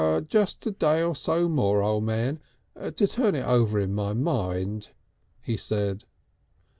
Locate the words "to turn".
2.75-3.35